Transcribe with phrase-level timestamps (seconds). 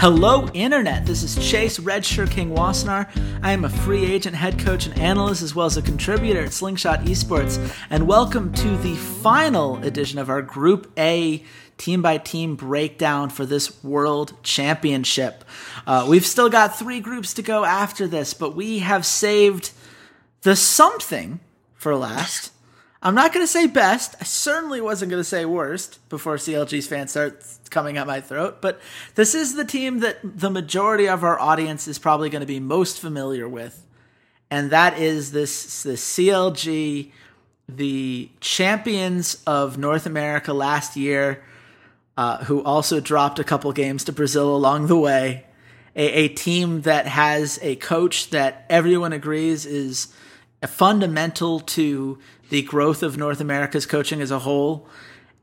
[0.00, 1.06] Hello, Internet.
[1.06, 3.08] This is Chase Redshirt King Wassenaar.
[3.42, 6.52] I am a free agent, head coach, and analyst, as well as a contributor at
[6.52, 7.58] Slingshot Esports.
[7.90, 11.42] And welcome to the final edition of our Group A
[11.78, 15.44] team by team breakdown for this World Championship.
[15.84, 19.72] Uh, we've still got three groups to go after this, but we have saved
[20.42, 21.40] the something
[21.74, 22.52] for last.
[23.00, 24.16] I'm not going to say best.
[24.20, 28.60] I certainly wasn't going to say worst before CLG's fans start coming at my throat.
[28.60, 28.80] But
[29.14, 32.58] this is the team that the majority of our audience is probably going to be
[32.58, 33.86] most familiar with,
[34.50, 37.12] and that is this the CLG,
[37.68, 41.44] the champions of North America last year,
[42.16, 45.44] uh, who also dropped a couple games to Brazil along the way.
[45.94, 50.08] A, a team that has a coach that everyone agrees is
[50.66, 52.18] fundamental to
[52.50, 54.88] the growth of North America's coaching as a whole,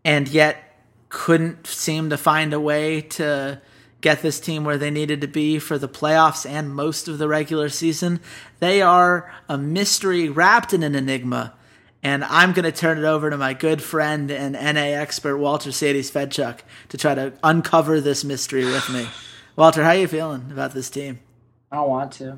[0.03, 3.61] and yet couldn't seem to find a way to
[4.01, 7.27] get this team where they needed to be for the playoffs and most of the
[7.27, 8.19] regular season.
[8.59, 11.53] They are a mystery wrapped in an enigma.
[12.03, 15.71] And I'm going to turn it over to my good friend and NA expert Walter
[15.71, 19.07] Sadie's Fedchuk to try to uncover this mystery with me.
[19.55, 21.19] Walter, how are you feeling about this team?
[21.71, 22.37] I don't want to.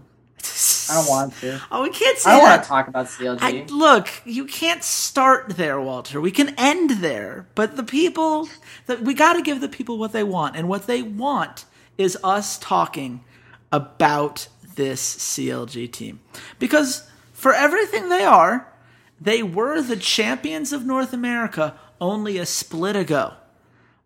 [0.89, 1.61] I don't want to.
[1.71, 2.51] Oh, we can't say I don't that.
[2.51, 3.39] want to talk about CLG.
[3.41, 6.19] I, look, you can't start there, Walter.
[6.21, 8.49] We can end there, but the people
[8.85, 11.65] that we got to give the people what they want, and what they want
[11.97, 13.23] is us talking
[13.71, 16.19] about this CLG team
[16.59, 18.71] because for everything they are,
[19.19, 23.33] they were the champions of North America only a split ago.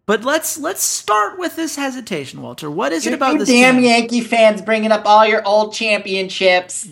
[0.05, 2.69] But let's let's start with this hesitation, Walter.
[2.71, 3.83] What is it about you this damn team?
[3.83, 6.87] Yankee fans bringing up all your old championships.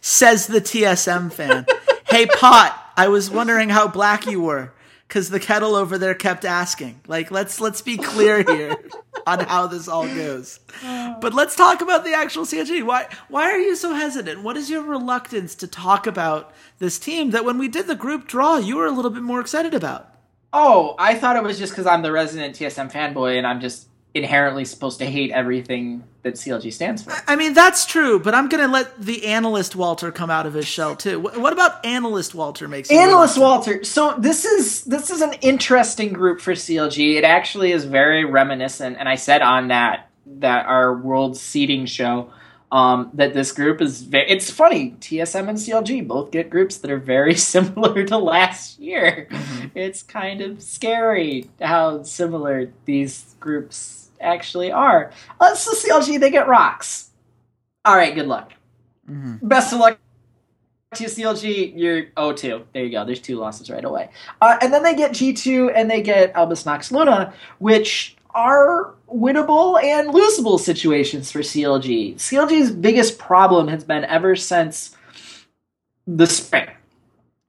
[0.00, 1.66] Says the TSM fan.
[2.06, 4.72] hey, Pot, I was wondering how black you were
[5.08, 7.00] because the kettle over there kept asking.
[7.06, 8.76] Like, let's let's be clear here
[9.26, 10.60] on how this all goes.
[11.20, 12.84] But let's talk about the actual CLG.
[12.84, 14.42] Why why are you so hesitant?
[14.42, 18.26] What is your reluctance to talk about this team that when we did the group
[18.26, 20.13] draw, you were a little bit more excited about?
[20.56, 23.88] Oh, I thought it was just because I'm the resident TSM fanboy and I'm just
[24.14, 27.12] inherently supposed to hate everything that CLG stands for.
[27.26, 30.54] I mean, that's true, but I'm going to let the analyst Walter come out of
[30.54, 31.18] his shell too.
[31.18, 33.36] What about analyst Walter makes you Analyst?
[33.36, 33.82] Walter.
[33.82, 37.16] So this is this is an interesting group for CLG.
[37.16, 42.30] It actually is very reminiscent, and I said on that that our world seeding show
[42.74, 44.28] um, that this group is very.
[44.28, 44.96] It's funny.
[45.00, 49.28] TSM and CLG both get groups that are very similar to last year.
[49.76, 55.12] It's kind of scary how similar these groups actually are.
[55.40, 57.10] Uh, so CLG they get ROX.
[57.84, 58.12] All right.
[58.12, 58.52] Good luck.
[59.40, 59.98] Best of luck
[60.94, 62.64] to CLG, you're 0-2.
[62.72, 63.04] There you go.
[63.04, 64.10] There's two losses right away.
[64.40, 69.82] Uh, and then they get G2 and they get Albus Nox Luna, which are winnable
[69.82, 72.16] and losable situations for CLG.
[72.16, 74.96] CLG's biggest problem has been ever since
[76.06, 76.68] the spring,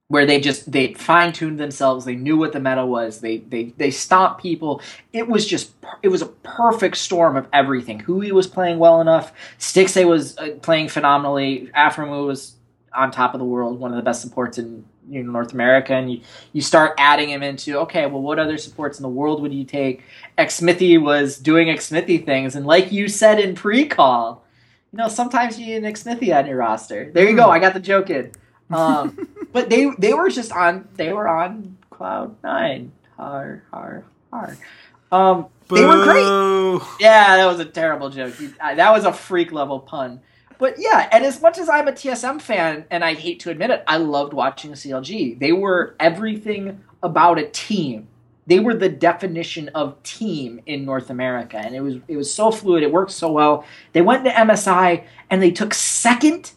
[0.07, 2.05] where they just they fine tuned themselves.
[2.05, 3.19] They knew what the meta was.
[3.19, 4.81] They they they stomped people.
[5.11, 5.73] It was just
[6.03, 8.01] it was a perfect storm of everything.
[8.01, 9.33] Huhi was playing well enough.
[9.59, 11.71] Stixxay was uh, playing phenomenally.
[11.75, 12.55] Aphromoo was
[12.93, 15.93] on top of the world, one of the best supports in you know, North America,
[15.93, 16.21] and you,
[16.53, 19.63] you start adding him into okay, well, what other supports in the world would you
[19.63, 20.03] take?
[20.37, 24.43] Xmithie was doing Xmithie things, and like you said in pre-call,
[24.91, 27.11] you know, sometimes you need an Xmithie on your roster.
[27.11, 28.31] There you go, I got the joke in.
[28.69, 32.91] Um, but they they were just on they were on cloud nine.
[33.17, 34.57] Har har har.
[35.11, 36.81] Um, they were great.
[36.99, 38.33] Yeah, that was a terrible joke.
[38.59, 40.21] That was a freak level pun.
[40.57, 43.69] But yeah, and as much as I'm a TSM fan, and I hate to admit
[43.69, 45.39] it, I loved watching CLG.
[45.39, 48.07] They were everything about a team.
[48.47, 52.51] They were the definition of team in North America, and it was it was so
[52.51, 52.83] fluid.
[52.83, 53.65] It worked so well.
[53.93, 56.51] They went to MSI and they took second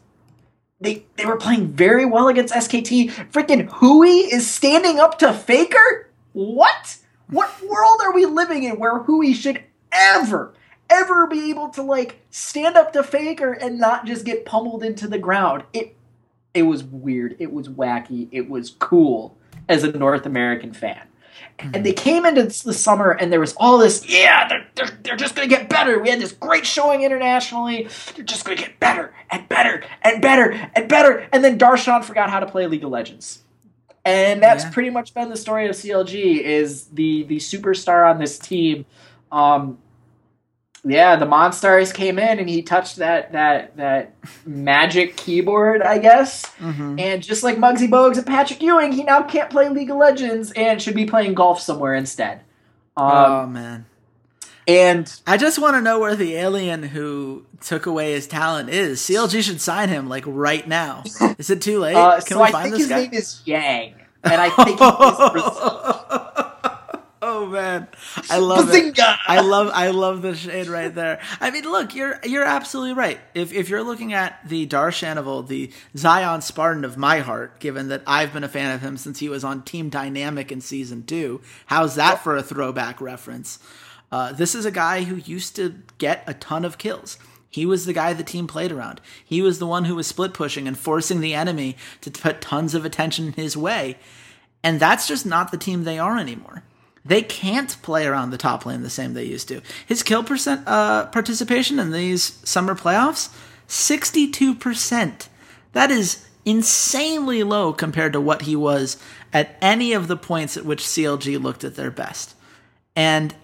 [0.80, 3.10] they they were playing very well against SKT.
[3.32, 6.10] Freaking Huhi is standing up to Faker.
[6.32, 6.98] What?
[7.28, 9.62] What world are we living in where Huhi should
[9.92, 10.54] ever,
[10.90, 15.06] ever be able to like stand up to Faker and not just get pummeled into
[15.08, 15.64] the ground?
[15.72, 15.94] It
[16.54, 17.36] it was weird.
[17.38, 18.28] It was wacky.
[18.32, 19.36] It was cool
[19.68, 21.02] as a North American fan.
[21.60, 25.16] And they came into the summer and there was all this, yeah, they're, they're, they're
[25.16, 25.98] just going to get better.
[25.98, 27.88] We had this great showing internationally.
[28.14, 31.28] They're just going to get better and better and better and better.
[31.32, 33.42] And then Darshan forgot how to play League of Legends.
[34.04, 34.70] And that's Yeah.
[34.70, 38.86] pretty much been the story of CLG is the the superstar on this team.
[39.32, 39.78] Um,
[40.84, 44.14] yeah, the Monstars came in and he touched that that that
[44.46, 46.44] magic keyboard, I guess.
[46.58, 46.98] Mm-hmm.
[46.98, 50.52] And just like Muggsy Bogues and Patrick Ewing, he now can't play League of Legends
[50.52, 52.40] and should be playing golf somewhere instead.
[52.96, 53.86] Um, oh man.
[54.66, 59.00] and I just want to know where the alien who took away his talent is.
[59.00, 61.04] CLG should sign him like right now.
[61.38, 61.94] Is it too late?
[61.96, 63.02] uh, Can so we I find think this his guy?
[63.02, 66.27] name is Yang, and I think he's Brazil.
[67.48, 67.88] Man,
[68.30, 68.98] I love it.
[68.98, 71.20] I love I love the shade right there.
[71.40, 73.18] I mean, look, you're you're absolutely right.
[73.34, 77.58] If if you're looking at the Darshan of old, the Zion Spartan of my heart,
[77.60, 80.60] given that I've been a fan of him since he was on Team Dynamic in
[80.60, 83.58] season two, how's that for a throwback reference?
[84.10, 87.18] Uh, this is a guy who used to get a ton of kills.
[87.50, 89.00] He was the guy the team played around.
[89.24, 92.74] He was the one who was split pushing and forcing the enemy to put tons
[92.74, 93.96] of attention in his way.
[94.62, 96.62] And that's just not the team they are anymore.
[97.08, 99.62] They can't play around the top lane the same they used to.
[99.86, 103.34] His kill percent uh, participation in these summer playoffs,
[103.66, 105.28] 62%.
[105.72, 109.02] That is insanely low compared to what he was
[109.32, 112.34] at any of the points at which CLG looked at their best.
[112.94, 113.34] And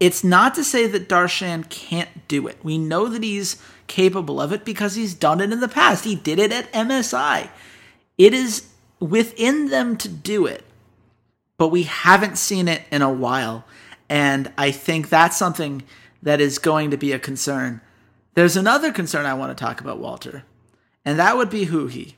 [0.00, 2.58] it's not to say that Darshan can't do it.
[2.62, 6.04] We know that he's capable of it because he's done it in the past.
[6.04, 7.50] He did it at MSI.
[8.18, 8.68] It is
[8.98, 10.64] within them to do it,
[11.58, 13.64] but we haven't seen it in a while.
[14.08, 15.82] And I think that's something
[16.22, 17.80] that is going to be a concern.
[18.34, 20.44] There's another concern I want to talk about, Walter,
[21.04, 22.14] and that would be Huhi.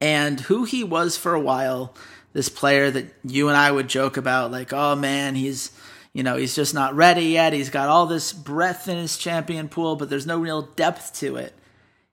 [0.00, 1.94] And Huhi was for a while,
[2.32, 5.72] this player that you and I would joke about, like, oh man, he's
[6.16, 7.52] you know, he's just not ready yet.
[7.52, 11.36] He's got all this breadth in his champion pool, but there's no real depth to
[11.36, 11.52] it.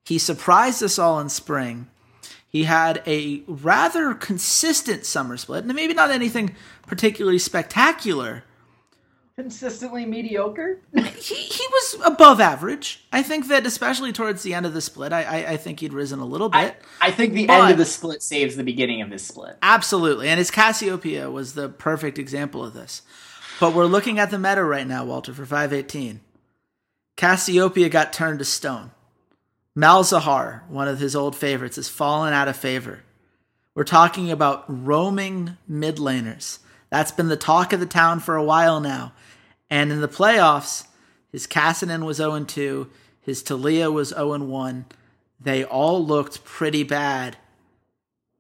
[0.04, 1.88] He surprised us all in spring.
[2.54, 6.56] He had a rather consistent summer split, and maybe not anything
[6.86, 8.44] particularly spectacular.
[9.36, 10.80] consistently mediocre.
[11.24, 13.06] He, he was above average.
[13.14, 15.94] I think that, especially towards the end of the split, I, I, I think he'd
[15.94, 16.82] risen a little I, bit.
[17.02, 19.58] I think the But- end of the split saves the beginning of this split.
[19.64, 20.28] Absolutely.
[20.28, 23.02] And his Cassiopeia was the perfect example of this.
[23.60, 26.20] But we're looking at the meta right now, Walter, for 518.
[27.16, 28.92] Cassiopeia got turned to stone.
[29.78, 33.02] Malzahar, one of his old favorites, has fallen out of favor.
[33.74, 36.60] We're talking about roaming mid laners.
[36.92, 39.14] That's been the talk of the town for a while now.
[39.72, 40.86] And in the playoffs,
[41.32, 42.90] his Kassadin was 0 2,
[43.22, 44.86] his Taliyah was 0 1.
[45.40, 47.38] They all looked pretty bad.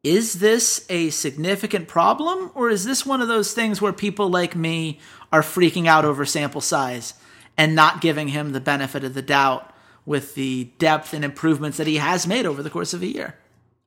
[0.03, 4.55] Is this a significant problem, or is this one of those things where people like
[4.55, 4.99] me
[5.31, 7.15] are freaking out over sample size
[7.57, 9.72] and not giving him the benefit of the doubt
[10.05, 13.35] with the depth and improvements that he has made over the course of a year?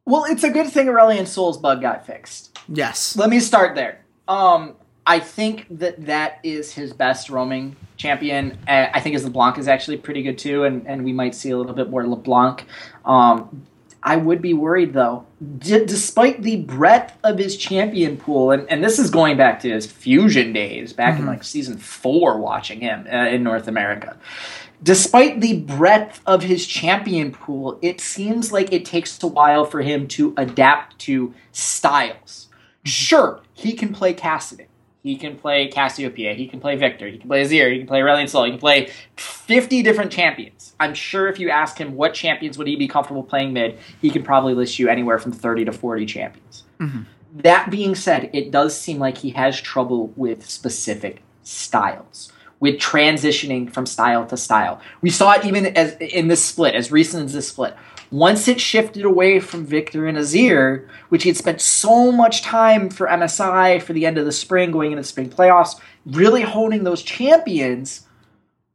[0.05, 2.59] Well, it's a good thing Aurelion Sol's bug got fixed.
[2.69, 3.17] Yes.
[3.17, 4.01] Let me start there.
[4.29, 4.75] Um,
[5.07, 8.59] I think that that is his best roaming champion.
[8.67, 11.51] Uh, I think his LeBlanc is actually pretty good too, and, and we might see
[11.51, 12.65] a little bit more LeBlanc.
[13.05, 13.67] Um,
[14.07, 15.27] I would be worried though,
[15.59, 19.69] D- despite the breadth of his champion pool, and, and this is going back to
[19.69, 24.17] his fusion days, back in like season four, watching him uh, in North America.
[24.81, 29.83] Despite the breadth of his champion pool, it seems like it takes a while for
[29.83, 32.49] him to adapt to styles.
[32.85, 34.69] Sure, he can play Cassidy.
[35.07, 36.35] He can play Cassiopeia.
[36.35, 37.07] He can play Viktor.
[37.07, 37.71] He can play Azir.
[37.71, 38.43] He can play Aurelion Sol.
[38.43, 40.75] He can play 50 different champions.
[40.81, 44.11] I'm sure if you ask him what champions would he be comfortable playing mid, he
[44.11, 46.65] could probably list you anywhere from 30 to 40 champions.
[46.81, 47.03] Mm-hmm.
[47.35, 53.73] That being said, it does seem like he has trouble with specific styles, with transitioning
[53.73, 54.81] from style to style.
[55.03, 57.77] We saw it even as in this split, as recent as this split.
[58.11, 62.89] Once it shifted away from Viktor and Azir, which he had spent so much time
[62.89, 66.85] for MSI for the end of the spring, going into the spring playoffs, really honing
[66.85, 68.07] those champions,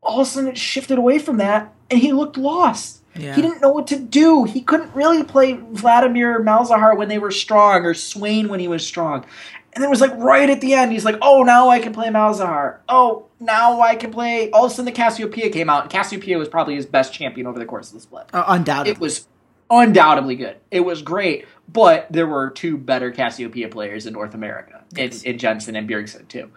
[0.03, 3.01] all of a sudden it shifted away from that, and he looked lost.
[3.15, 3.35] Yeah.
[3.35, 4.45] He didn't know what to do.
[4.45, 8.85] He couldn't really play Vladimir Malzahar when they were strong, or Swain when he was
[8.85, 9.25] strong.
[9.73, 11.93] And then it was like right at the end, he's like, "Oh, now I can
[11.93, 12.77] play Malzahar.
[12.89, 16.37] Oh, now I can play." All of a sudden, the Cassiopeia came out, and Cassiopeia
[16.37, 18.25] was probably his best champion over the course of the split.
[18.33, 18.91] Uh, undoubtedly.
[18.91, 19.27] It was
[19.69, 20.57] undoubtedly good.
[20.71, 25.37] It was great, but there were two better Cassiopeia players in North America, in, in
[25.37, 26.51] Jensen and Bjergsen too.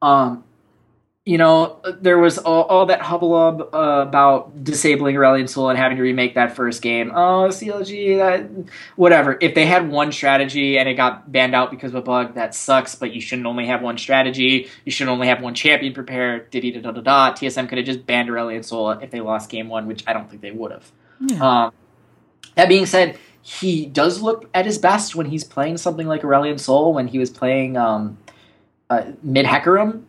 [0.00, 0.44] Um,
[1.26, 5.96] you know, there was all, all that hubbub uh, about disabling Aurelion Sol and having
[5.96, 7.10] to remake that first game.
[7.14, 9.38] Oh, CLG, that, whatever.
[9.40, 12.54] If they had one strategy and it got banned out because of a bug, that
[12.54, 14.68] sucks, but you shouldn't only have one strategy.
[14.84, 16.50] You should only have one champion prepared.
[16.50, 17.32] Da da da da da.
[17.32, 20.28] TSM could have just banned Aurelion Sol if they lost game one, which I don't
[20.28, 20.92] think they would have.
[21.20, 21.64] Yeah.
[21.64, 21.72] Um,
[22.56, 26.60] that being said, he does look at his best when he's playing something like Aurelion
[26.60, 28.18] Sol, when he was playing um,
[28.90, 30.02] uh, mid Hecarim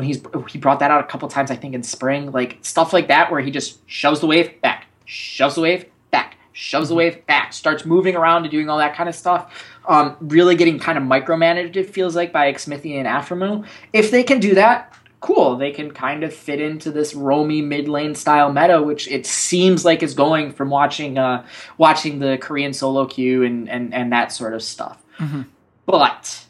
[0.00, 2.94] when he's he brought that out a couple times, I think in spring, like stuff
[2.94, 6.94] like that, where he just shoves the wave back, shoves the wave back, shoves the
[6.94, 9.66] wave back, starts moving around and doing all that kind of stuff.
[9.86, 13.66] Um, really getting kind of micromanaged, it feels like, by Xmithie and Aphromoo.
[13.92, 15.56] If they can do that, cool.
[15.56, 19.84] They can kind of fit into this roamy mid lane style meta, which it seems
[19.84, 21.44] like is going from watching uh,
[21.76, 25.02] watching the Korean solo queue and, and, and that sort of stuff.
[25.18, 25.42] Mm-hmm.
[25.84, 26.46] But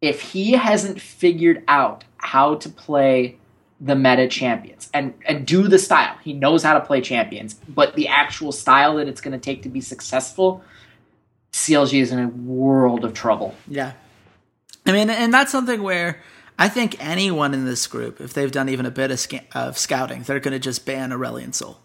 [0.00, 3.36] if he hasn't figured out how to play
[3.80, 6.16] the meta champions and and do the style.
[6.22, 9.62] He knows how to play champions, but the actual style that it's going to take
[9.62, 10.64] to be successful,
[11.52, 13.54] CLG is in a world of trouble.
[13.68, 13.92] Yeah.
[14.86, 16.20] I mean, and that's something where
[16.58, 19.76] I think anyone in this group, if they've done even a bit of, sc- of
[19.76, 21.80] scouting, they're going to just ban Aurelion Sol,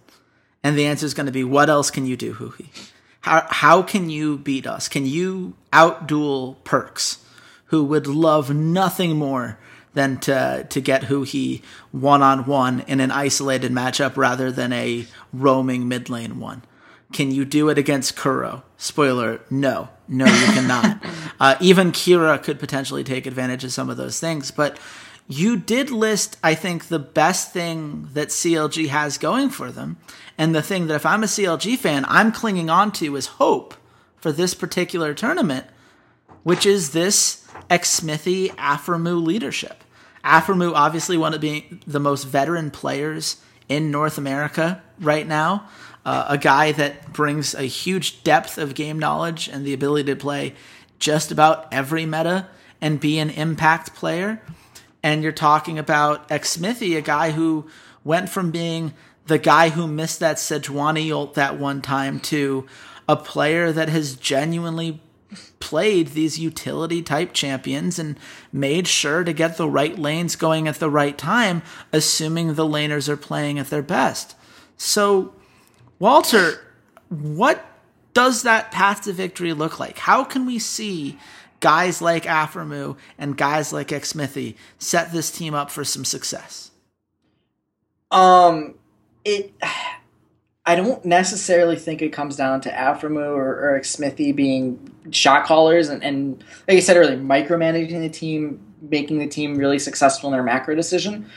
[0.63, 2.67] And the answer is going to be, what else can you do, Huhi?
[3.21, 4.87] How, how can you beat us?
[4.87, 7.17] Can you outduel Perkz,
[7.65, 9.57] who would love nothing more
[9.93, 15.05] than to to get Huhi one on one in an isolated matchup rather than a
[15.33, 16.63] roaming mid lane one.
[17.11, 18.63] Can you do it against Kuro?
[18.77, 21.03] Spoiler: No, no, you cannot.
[21.39, 24.79] uh, even Kira could potentially take advantage of some of those things, but
[25.27, 29.97] you did list, I think, the best thing that CLG has going for them,
[30.37, 33.75] and the thing that if I'm a CLG fan, I'm clinging on to is hope
[34.17, 35.67] for this particular tournament,
[36.43, 39.83] which is this Xmithie Aphromoo leadership.
[40.23, 45.67] Aphromoo obviously one of being the most veteran players in North America right now.
[46.03, 50.15] Uh, a guy that brings a huge depth of game knowledge and the ability to
[50.15, 50.55] play
[50.99, 52.47] just about every meta
[52.79, 54.41] and be an impact player.
[55.03, 57.67] And you're talking about Xmithie, a guy who
[58.03, 58.93] went from being
[59.27, 62.67] the guy who missed that Sejuani ult that one time to
[63.07, 65.01] a player that has genuinely
[65.59, 68.17] played these utility type champions and
[68.51, 71.61] made sure to get the right lanes going at the right time,
[71.93, 74.35] assuming the laners are playing at their best.
[74.77, 75.33] So,
[75.99, 76.61] Walter,
[77.09, 77.65] what
[78.13, 79.99] does that path to victory look like?
[79.99, 81.17] How can we see
[81.59, 86.71] guys like Aphromoo and guys like Xmithie set this team up for some success?
[88.09, 88.75] Um,
[89.23, 89.53] it
[90.65, 95.89] I don't necessarily think it comes down to Aphromoo or, or Xmithie being shot callers
[95.89, 100.33] and, and, like I said earlier, micromanaging the team, making the team really successful in
[100.33, 101.29] their macro decision.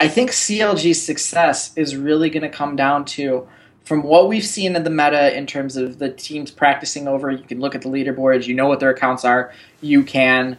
[0.00, 3.46] I think CLG's success is really going to come down to
[3.84, 7.30] from what we've seen in the meta in terms of the teams practicing over.
[7.30, 9.52] You can look at the leaderboards, you know what their accounts are,
[9.82, 10.58] you can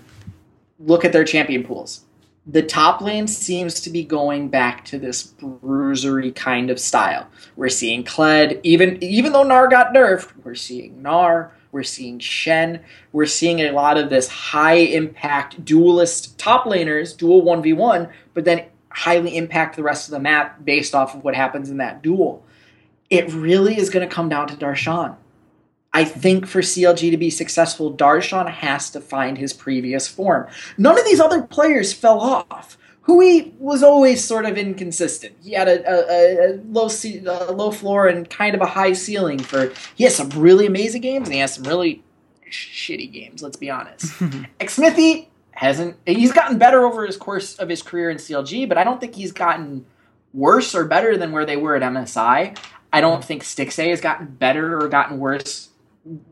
[0.80, 2.06] look at their champion pools
[2.48, 7.28] the top lane seems to be going back to this bruisery kind of style.
[7.56, 12.82] We're seeing Kled, even even though Gnar got nerfed, we're seeing Gnar, we're seeing Shen,
[13.12, 18.66] we're seeing a lot of this high impact duelist top laners, dual 1v1, but then
[18.90, 22.46] highly impact the rest of the map based off of what happens in that duel.
[23.10, 25.16] It really is going to come down to Darshan.
[25.96, 30.46] I think for CLG to be successful, Darshan has to find his previous form.
[30.78, 32.78] None of these other players fell off.
[33.08, 35.38] Huhi was always sort of inconsistent.
[35.42, 39.40] He had a, a, a low a low floor and kind of a high ceiling.
[39.40, 42.04] For he has some really amazing games and he has some really
[42.52, 43.42] shitty games.
[43.42, 44.08] Let's be honest.
[44.60, 45.96] Xmithie hasn't.
[46.06, 49.16] He's gotten better over his course of his career in CLG, but I don't think
[49.16, 49.86] he's gotten
[50.34, 52.58] worse or better than where they were at MSI.
[52.92, 53.26] I don't mm.
[53.26, 55.70] think Stixxay has gotten better or gotten worse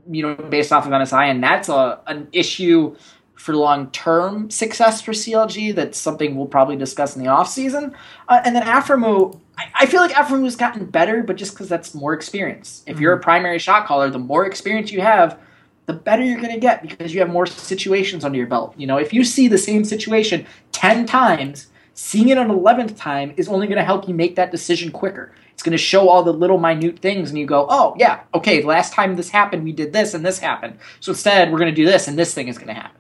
[0.10, 2.96] you know, based off of MSI, and that's a an issue
[3.36, 5.76] for long term success for CLG.
[5.76, 7.96] That's something we'll probably discuss in the off season.
[8.30, 11.94] Uh, and then Aphromoo, I, I feel like Aphromoo's gotten better, but just because that's
[11.94, 12.84] more experience.
[12.86, 13.04] If mm-hmm.
[13.04, 15.40] you're a primary shot caller, the more experience you have,
[15.86, 18.74] the better you're going to get because you have more situations under your belt.
[18.78, 23.34] You know, if you see the same situation ten times, seeing it an eleventh time
[23.36, 25.34] is only going to help you make that decision quicker.
[25.54, 28.64] It's going to show all the little minute things, and you go, oh, yeah, okay,
[28.64, 30.78] last time this happened, we did this and this happened.
[31.00, 33.00] So instead, we're going to do this, and this thing is going to happen.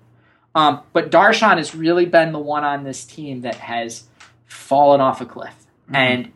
[0.55, 4.03] Um, but Darshan has really been the one on this team that has
[4.45, 5.55] fallen off a cliff.
[5.85, 5.95] Mm-hmm.
[5.95, 6.31] And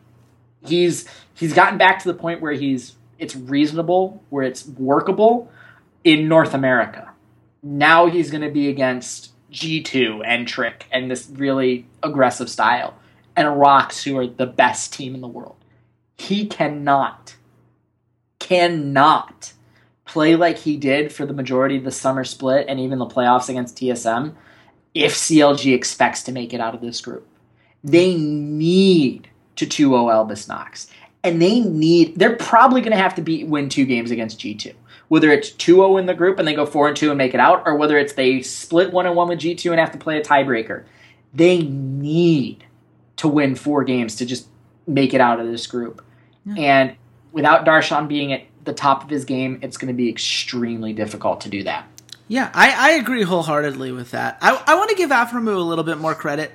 [0.66, 5.50] he's he's gotten back to the point where he's it's reasonable, where it's workable
[6.04, 7.12] in North America.
[7.62, 12.96] Now he's going to be against G2 and Trick and this really aggressive style
[13.36, 15.54] and ROX, who are the best team in the world.
[16.18, 17.36] He cannot,
[18.38, 19.52] cannot
[20.04, 23.48] play like he did for the majority of the summer split and even the playoffs
[23.48, 24.34] against TSM
[24.94, 27.26] if CLG expects to make it out of this group.
[27.84, 30.88] They need to 2 0 Albus NoX.
[31.22, 34.74] And they need, they're probably going to have to beat, win two games against G2.
[35.08, 37.34] Whether it's 2 0 in the group and they go 4 and 2 and make
[37.34, 39.98] it out, or whether it's they split 1 and 1 with G2 and have to
[39.98, 40.84] play a tiebreaker.
[41.34, 42.64] They need
[43.16, 44.48] to win four games to just
[44.86, 46.02] make it out of this group.
[46.56, 46.96] And
[47.32, 51.40] without Darshan being at the top of his game, it's going to be extremely difficult
[51.42, 51.86] to do that.
[52.28, 54.38] Yeah, I, I agree wholeheartedly with that.
[54.40, 56.52] I, I want to give Aphromoo a little bit more credit,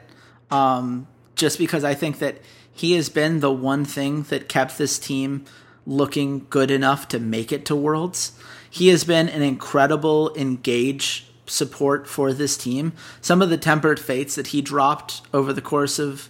[0.52, 2.38] um, just because I think that
[2.72, 5.46] he has been the one thing that kept this team
[5.86, 8.38] looking good enough to make it to Worlds.
[8.70, 12.94] He has been an incredible engage support for this team.
[13.22, 16.30] Some of the tempered fates that he dropped over the course of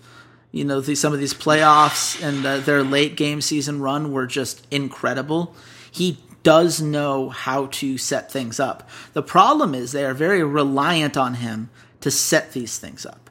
[0.53, 4.27] you know the, some of these playoffs and uh, their late game season run were
[4.27, 5.53] just incredible.
[5.91, 8.87] He does know how to set things up.
[9.13, 11.69] The problem is they are very reliant on him
[12.01, 13.29] to set these things up.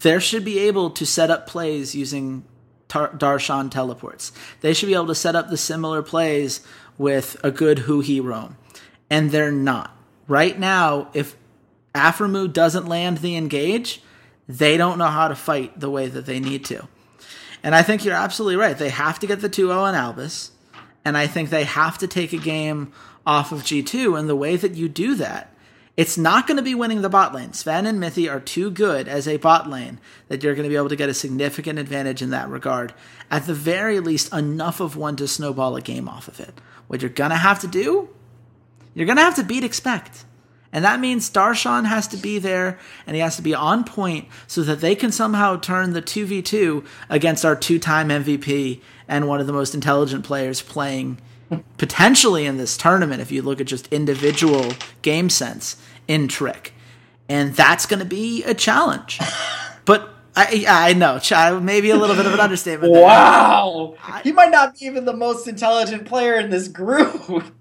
[0.00, 2.44] There should be able to set up plays using
[2.88, 4.32] Tar- Darshan teleports.
[4.62, 6.60] They should be able to set up the similar plays
[6.96, 8.56] with a good Huhi roam.
[9.10, 9.94] And they're not.
[10.26, 11.36] Right now, if
[11.94, 14.02] Aphromoo doesn't land the engage,
[14.58, 16.86] they don't know how to fight the way that they need to.
[17.62, 18.76] And I think you're absolutely right.
[18.76, 20.50] They have to get the 2 0 on Albus.
[21.04, 22.92] And I think they have to take a game
[23.26, 24.18] off of G2.
[24.18, 25.52] And the way that you do that
[25.94, 27.50] it's not going to be winning the bot lane.
[27.50, 30.76] Zven and Mithy are too good as a bot lane that you're going to be
[30.76, 32.94] able to get a significant advantage in that regard.
[33.30, 36.60] At the very least, enough of one to snowball a game off of it.
[36.86, 38.08] What you're going to have to do,
[38.94, 40.24] you're going to have to beat Expect.
[40.72, 44.26] And that means Darshan has to be there and he has to be on point
[44.46, 49.40] so that they can somehow turn the 2v2 against our two time MVP and one
[49.40, 51.18] of the most intelligent players playing
[51.76, 55.76] potentially in this tournament if you look at just individual game sense
[56.08, 56.72] in Trick.
[57.28, 59.20] And that's going to be a challenge.
[59.84, 61.18] But I, I know,
[61.60, 62.92] maybe a little bit of an understatement.
[62.92, 63.96] wow.
[64.22, 67.52] he might not be even the most intelligent player in this group.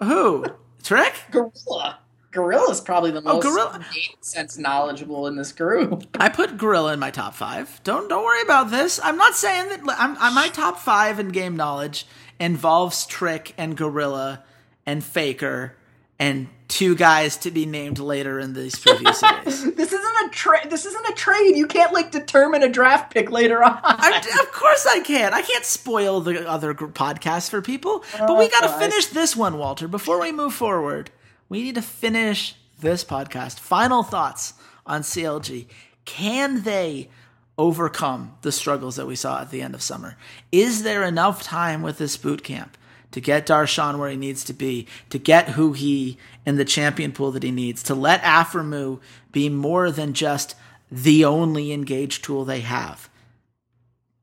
[0.00, 0.44] Who?
[0.82, 1.14] Trick?
[1.30, 1.98] Gorilla.
[2.32, 3.86] Gorilla's probably the oh, most oh, Gorilla.
[3.94, 6.04] game sense knowledgeable in this group.
[6.20, 7.80] I put Gorilla in my top five.
[7.84, 8.98] Don't don't worry about this.
[9.02, 12.06] I'm not saying that I'm, I'm my top five in game knowledge
[12.40, 14.42] involves Trick and Gorilla
[14.86, 15.76] and Faker
[16.18, 19.74] and two guys to be named later in these preview series.
[19.76, 20.70] this isn't a trade.
[20.70, 21.56] This isn't a trade.
[21.56, 23.78] You can't like determine a draft pick later on.
[23.82, 25.34] I, of course I can.
[25.34, 28.04] I can't spoil the other podcast for people.
[28.12, 29.86] but oh, we got to finish this one, Walter.
[29.86, 31.10] Before we move forward,
[31.52, 33.60] we need to finish this podcast.
[33.60, 34.54] Final thoughts
[34.86, 35.66] on CLG.
[36.06, 37.10] Can they
[37.58, 40.16] overcome the struggles that we saw at the end of summer?
[40.50, 42.78] Is there enough time with this boot camp
[43.10, 47.30] to get Darshan where he needs to be, to get Huhi in the champion pool
[47.32, 50.56] that he needs, to let Aphromoo be more than just
[50.90, 53.10] the only engaged tool they have?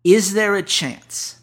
[0.04, 1.39] Is there a chance?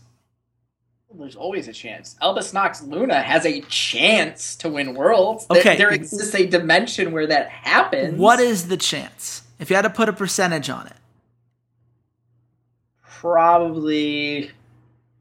[1.19, 2.17] There's always a chance.
[2.21, 5.47] Albus NoX Luna has a chance to win worlds.
[5.51, 5.77] Okay.
[5.77, 8.19] There, there exists a dimension where that happens.
[8.19, 9.43] What is the chance?
[9.59, 10.97] If you had to put a percentage on it
[13.21, 14.51] probably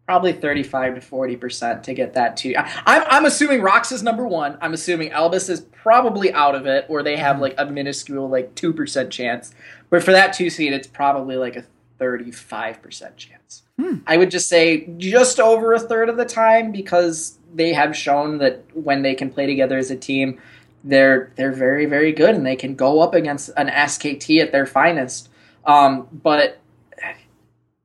[0.05, 2.53] probably 35 to 40 percent to get that two.
[2.55, 4.57] I, I'm, I'm assuming Rox is number one.
[4.61, 7.43] I'm assuming Albus is probably out of it, or they have mm-hmm.
[7.43, 9.53] like a minuscule like two percent chance.
[9.89, 11.63] But for that two seed, it's probably like a
[11.97, 13.63] 35 percent chance.
[13.79, 13.97] Hmm.
[14.07, 18.37] I would just say just over a third of the time because they have shown
[18.39, 20.41] that when they can play together as a team,
[20.83, 24.65] they're they're very very good and they can go up against an SKT at their
[24.65, 25.29] finest.
[25.65, 26.59] Um, but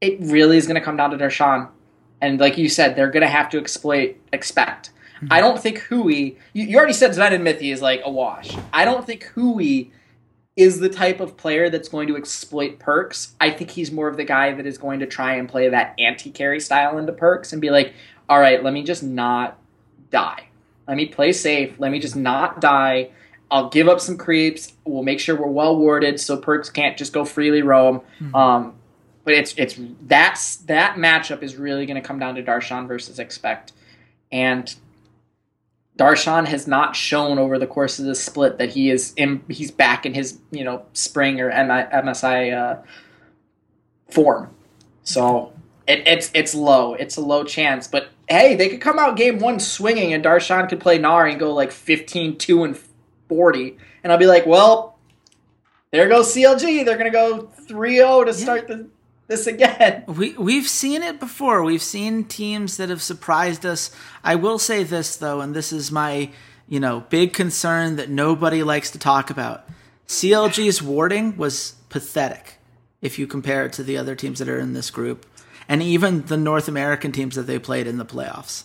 [0.01, 1.69] it really is going to come down to Darshan.
[2.21, 4.91] And like you said, they're going to have to exploit, Expect.
[5.17, 5.33] Mm-hmm.
[5.33, 8.57] I don't think Huhi, you, you, already said Zven and Mithy is like a wash.
[8.73, 9.91] I don't think Huhi
[10.61, 13.33] is the type of player that's going to exploit Perkz.
[13.41, 15.95] I think he's more of the guy that is going to try and play that
[15.99, 17.95] anti carry style into Perkz and be like,
[18.29, 19.59] all right, let me just not
[20.11, 20.49] die.
[20.87, 21.75] Let me play safe.
[21.79, 23.11] Let me just not die.
[23.51, 24.75] I'll give up some creeps.
[24.85, 28.01] We'll make sure we're well warded so Perkz can't just go freely roam.
[28.21, 28.35] Mm-hmm.
[28.35, 28.75] Um,
[29.25, 33.19] but it's it's that's that matchup is really going to come down to Darshan versus
[33.19, 33.73] Expect,
[34.31, 34.75] and
[35.99, 39.71] Darshan has not shown over the course of the split that he is in, he's
[39.71, 42.83] back in his you know spring or MSI uh,
[44.09, 44.55] form.
[45.03, 45.53] So
[45.87, 46.95] It, it's it's low.
[46.95, 47.89] It's a low chance.
[47.89, 51.41] But hey, they could come out game one swinging, and Darshan could play Nari and
[51.41, 52.79] go like 15, 2, and
[53.29, 53.77] 40.
[54.03, 54.99] And I'll be like, well,
[55.91, 56.85] there goes CLG.
[56.85, 58.89] They're going to go 3 0 to start the,
[59.31, 60.05] this again.
[60.07, 61.63] We, we've seen it before.
[61.63, 63.91] We've seen teams that have surprised us.
[64.25, 66.31] I will say this, though, and this is my
[66.69, 69.69] you know big concern that nobody likes to talk about.
[70.07, 72.59] CLG's warding was pathetic
[73.01, 75.25] if you compare it to the other teams that are in this group
[75.69, 78.65] and even the North American teams that they played in the playoffs.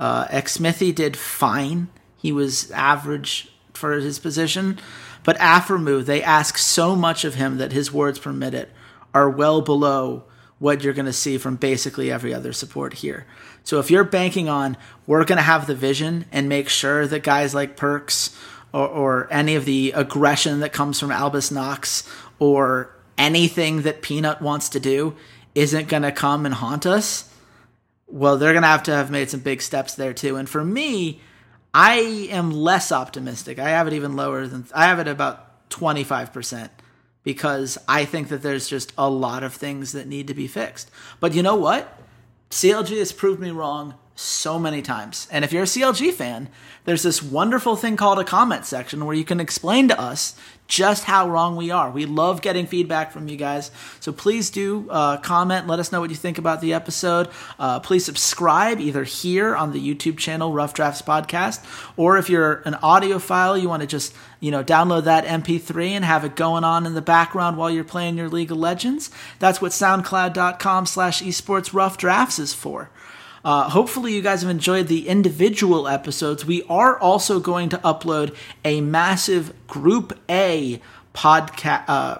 [0.00, 1.88] Uh, Xmithie did fine.
[2.16, 4.78] He was average for his position.
[5.22, 8.70] But Aphromoo, they ask so much of him that his words per minute
[9.14, 10.24] are well below
[10.58, 13.26] what you're going to see from basically every other support here.
[13.64, 17.22] So if you're banking on we're going to have the vision and make sure that
[17.22, 18.36] guys like Perkz
[18.72, 24.40] or, or any of the aggression that comes from Albus NoX or anything that Peanut
[24.40, 25.16] wants to do
[25.54, 27.28] isn't going to come and haunt us,
[28.06, 30.36] well, they're going to have to have made some big steps there too.
[30.36, 31.20] And for me,
[31.74, 33.58] I am less optimistic.
[33.58, 36.68] I have it even lower than I have it about 25%
[37.24, 40.90] because I think that there's just a lot of things that need to be fixed.
[41.20, 42.00] But you know what?
[42.50, 45.26] CLG has proved me wrong so many times.
[45.30, 46.48] And if you're a CLG fan,
[46.84, 50.34] there's this wonderful thing called a comment section where you can explain to us
[50.72, 51.90] just how wrong we are.
[51.90, 53.70] We love getting feedback from you guys.
[54.00, 55.66] So please do uh, comment.
[55.66, 57.28] Let us know what you think about the episode.
[57.58, 61.62] Uh, please subscribe either here on the YouTube channel, Rough Drafts Podcast,
[61.98, 66.04] or if you're an audiophile, you want to just you know download that MP3 and
[66.04, 69.10] have it going on in the background while you're playing your League of Legends.
[69.40, 72.90] That's what SoundCloud.com slash esports rough drafts is for.
[73.44, 76.44] Uh, hopefully, you guys have enjoyed the individual episodes.
[76.44, 80.80] We are also going to upload a massive Group A
[81.14, 82.18] podcast uh,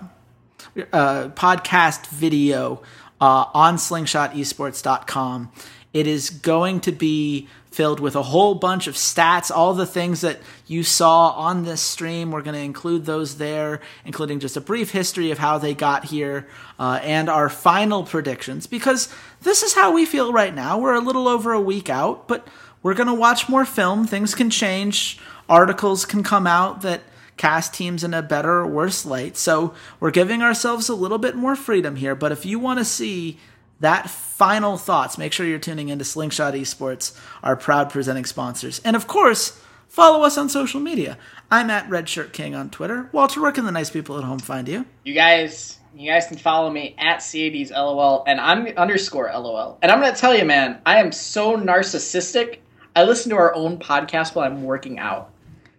[0.93, 2.83] uh, podcast video
[3.21, 5.53] uh, on SlingshotEsports.com.
[5.93, 10.21] It is going to be filled with a whole bunch of stats, all the things
[10.21, 12.31] that you saw on this stream.
[12.31, 16.05] We're going to include those there, including just a brief history of how they got
[16.05, 16.47] here
[16.79, 19.09] uh, and our final predictions, because
[19.43, 20.79] this is how we feel right now.
[20.79, 22.47] We're a little over a week out, but
[22.83, 24.07] we're going to watch more film.
[24.07, 27.03] Things can change, articles can come out that
[27.39, 29.37] cast teams in a better or worse light.
[29.37, 32.15] So we're giving ourselves a little bit more freedom here.
[32.15, 33.39] But if you want to see
[33.83, 38.81] that final thoughts, make sure you're tuning into Slingshot Esports, our proud presenting sponsors.
[38.85, 41.19] And of course, follow us on social media.
[41.51, 43.11] I'm at Redshirt King on Twitter.
[43.13, 44.87] Walter, where can the nice people at home find you?
[45.05, 49.79] You guys, you guys can follow me at CAD's LOL, and I'm underscore LOL.
[49.83, 52.59] And I'm gonna tell you, man, I am so narcissistic.
[52.95, 55.31] I listen to our own podcast while I'm working out.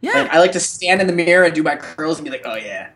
[0.02, 0.14] Yeah.
[0.14, 2.44] Like, I like to stand in the mirror and do my curls and be like,
[2.46, 2.90] oh yeah,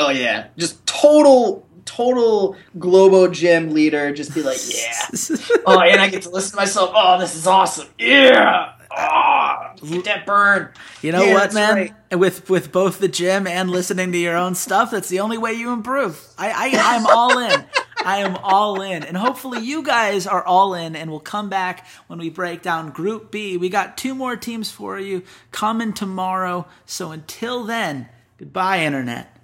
[0.00, 4.92] oh yeah, just total total Globo gym leader, just be like, yeah.
[5.66, 6.90] oh, and I get to listen to myself.
[6.94, 7.88] Oh, this is awesome.
[7.98, 8.72] Yeah.
[8.96, 10.70] Oh, get that burn.
[11.02, 11.74] You know Yeah, what, man?
[11.74, 12.18] right.
[12.18, 15.52] With with both the gym and listening to your own stuff, that's the only way
[15.52, 16.20] you improve.
[16.38, 17.64] I, I I'm all in.
[18.04, 21.86] I am all in, and hopefully you guys are all in, and we'll come back
[22.06, 23.58] when we break down Group B.
[23.58, 26.66] We got two more teams for you coming tomorrow.
[26.86, 28.08] So until then,
[28.38, 29.36] goodbye, internet.